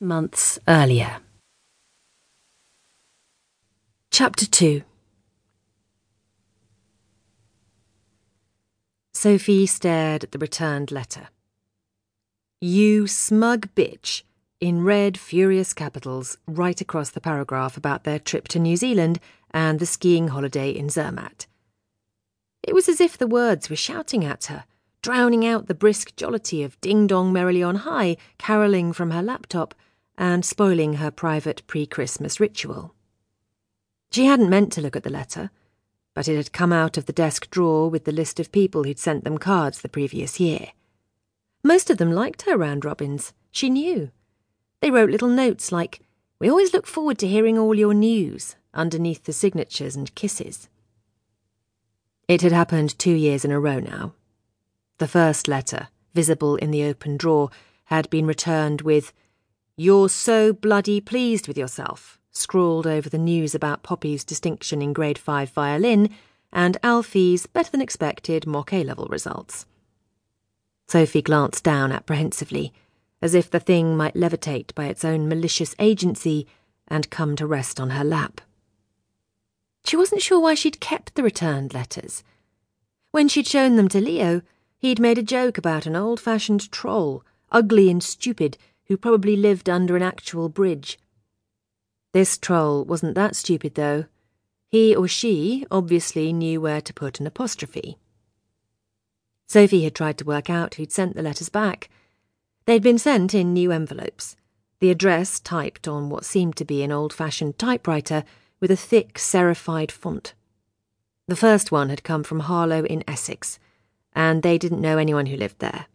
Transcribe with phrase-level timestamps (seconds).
[0.00, 1.18] months earlier.
[4.10, 4.82] Chapter 2
[9.12, 11.28] Sophie stared at the returned letter.
[12.60, 14.22] You smug bitch,
[14.60, 19.20] in red, furious capitals right across the paragraph about their trip to New Zealand
[19.50, 21.46] and the skiing holiday in Zermatt.
[22.62, 24.64] It was as if the words were shouting at her
[25.02, 29.74] drowning out the brisk jollity of Ding Dong Merrily on High caroling from her laptop
[30.18, 32.94] and spoiling her private pre Christmas ritual.
[34.10, 35.50] She hadn't meant to look at the letter,
[36.12, 38.98] but it had come out of the desk drawer with the list of people who'd
[38.98, 40.72] sent them cards the previous year.
[41.62, 44.10] Most of them liked her round robins, she knew.
[44.80, 46.00] They wrote little notes like,
[46.40, 50.68] We always look forward to hearing all your news, underneath the signatures and kisses.
[52.26, 54.14] It had happened two years in a row now.
[54.98, 57.50] The first letter, visible in the open drawer,
[57.84, 59.12] had been returned with,
[59.78, 65.16] you're so bloody pleased with yourself, scrawled over the news about Poppy's distinction in grade
[65.16, 66.10] 5 violin
[66.52, 69.66] and Alfie's better than expected mock A level results.
[70.88, 72.72] Sophie glanced down apprehensively,
[73.22, 76.48] as if the thing might levitate by its own malicious agency
[76.88, 78.40] and come to rest on her lap.
[79.84, 82.24] She wasn't sure why she'd kept the returned letters.
[83.12, 84.42] When she'd shown them to Leo,
[84.78, 88.58] he'd made a joke about an old fashioned troll, ugly and stupid,
[88.88, 90.98] who probably lived under an actual bridge.
[92.12, 94.06] This troll wasn't that stupid, though.
[94.70, 97.98] He or she obviously knew where to put an apostrophe.
[99.46, 101.88] Sophie had tried to work out who'd sent the letters back.
[102.66, 104.36] They'd been sent in new envelopes,
[104.80, 108.24] the address typed on what seemed to be an old fashioned typewriter
[108.60, 110.34] with a thick serified font.
[111.26, 113.58] The first one had come from Harlow in Essex,
[114.14, 115.86] and they didn't know anyone who lived there.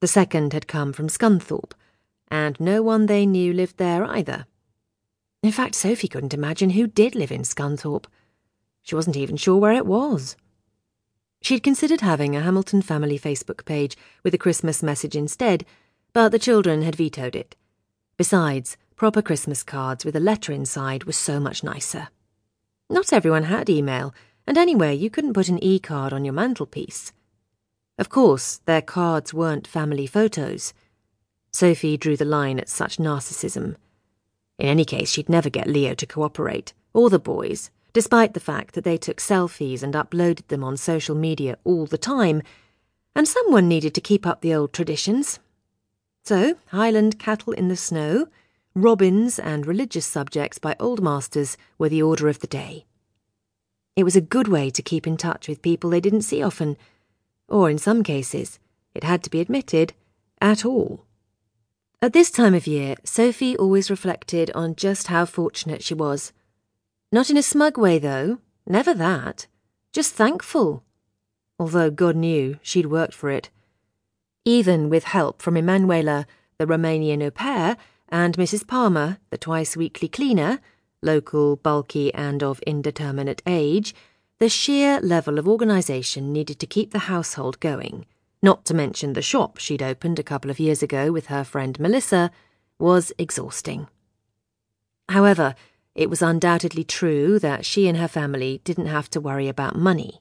[0.00, 1.74] The second had come from Scunthorpe,
[2.30, 4.46] and no one they knew lived there either.
[5.42, 8.06] In fact, Sophie couldn't imagine who did live in Scunthorpe.
[8.82, 10.36] She wasn't even sure where it was.
[11.40, 15.64] She'd considered having a Hamilton family Facebook page with a Christmas message instead,
[16.12, 17.54] but the children had vetoed it.
[18.16, 22.08] Besides, proper Christmas cards with a letter inside were so much nicer.
[22.90, 24.12] Not everyone had email,
[24.46, 27.12] and anyway, you couldn't put an e card on your mantelpiece.
[27.98, 30.72] Of course, their cards weren't family photos.
[31.58, 33.74] Sophie drew the line at such narcissism.
[34.60, 38.76] In any case, she'd never get Leo to cooperate, or the boys, despite the fact
[38.76, 42.42] that they took selfies and uploaded them on social media all the time,
[43.16, 45.40] and someone needed to keep up the old traditions.
[46.22, 48.28] So, Highland cattle in the snow,
[48.76, 52.86] robins, and religious subjects by old masters were the order of the day.
[53.96, 56.76] It was a good way to keep in touch with people they didn't see often,
[57.48, 58.60] or in some cases,
[58.94, 59.92] it had to be admitted,
[60.40, 61.07] at all.
[62.00, 66.32] At this time of year, Sophie always reflected on just how fortunate she was.
[67.10, 68.38] Not in a smug way, though,
[68.68, 69.48] never that.
[69.92, 70.84] Just thankful.
[71.58, 73.50] Although God knew she'd worked for it.
[74.44, 76.24] Even with help from Emanuela,
[76.56, 77.76] the Romanian au pair,
[78.08, 78.64] and Mrs.
[78.64, 80.60] Palmer, the twice weekly cleaner,
[81.02, 83.92] local, bulky, and of indeterminate age,
[84.38, 88.06] the sheer level of organisation needed to keep the household going
[88.42, 91.78] not to mention the shop she'd opened a couple of years ago with her friend
[91.80, 92.30] Melissa,
[92.78, 93.88] was exhausting.
[95.08, 95.54] However,
[95.94, 100.20] it was undoubtedly true that she and her family didn't have to worry about money.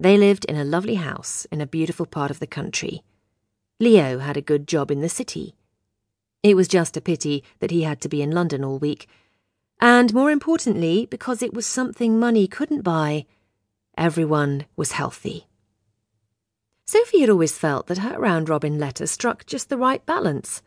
[0.00, 3.02] They lived in a lovely house in a beautiful part of the country.
[3.78, 5.54] Leo had a good job in the city.
[6.42, 9.06] It was just a pity that he had to be in London all week,
[9.78, 13.26] and more importantly, because it was something money couldn't buy,
[13.96, 15.46] everyone was healthy.
[16.90, 20.60] Sophie had always felt that her round robin letter struck just the right balance.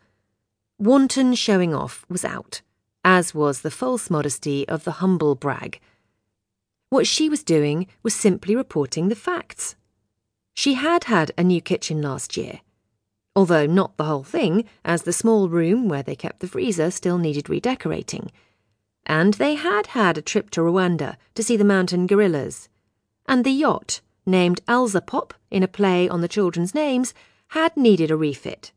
[0.78, 2.62] Wanton showing off was out,
[3.04, 5.80] as was the false modesty of the humble brag.
[6.88, 9.76] What she was doing was simply reporting the facts.
[10.54, 12.60] She had had a new kitchen last year,
[13.36, 17.18] although not the whole thing, as the small room where they kept the freezer still
[17.18, 18.32] needed redecorating.
[19.04, 22.70] And they had had a trip to Rwanda to see the mountain gorillas.
[23.26, 27.14] And the yacht named Elza Pop in a play on the children's names,
[27.48, 28.72] had needed a refit.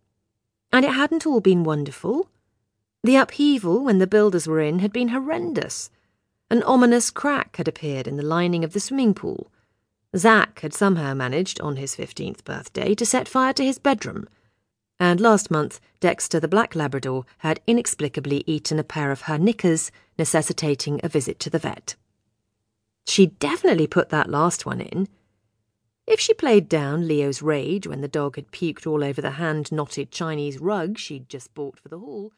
[0.71, 2.29] And it hadn't all been wonderful.
[3.03, 5.89] The upheaval when the builders were in had been horrendous.
[6.49, 9.51] An ominous crack had appeared in the lining of the swimming pool.
[10.15, 14.27] Zack had somehow managed, on his 15th birthday, to set fire to his bedroom.
[14.99, 19.91] And last month, Dexter the Black Labrador had inexplicably eaten a pair of her knickers,
[20.17, 21.95] necessitating a visit to the vet.
[23.05, 25.07] She'd definitely put that last one in.
[26.07, 29.73] If she played down Leo's rage when the dog had puked all over the hand
[29.73, 32.31] knotted Chinese rug she'd just bought for the hall,